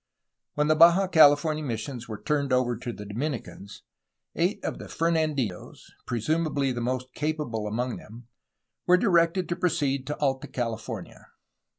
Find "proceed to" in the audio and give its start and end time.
9.55-10.19